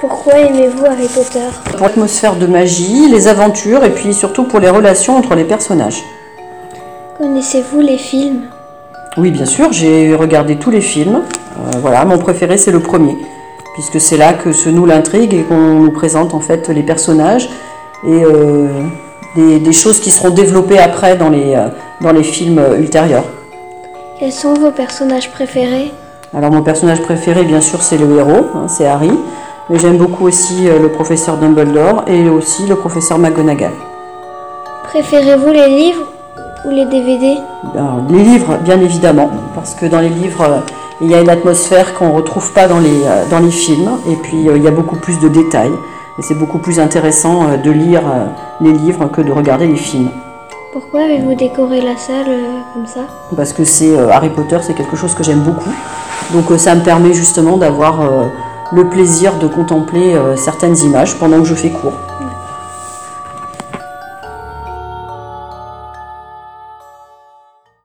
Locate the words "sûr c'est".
27.60-27.98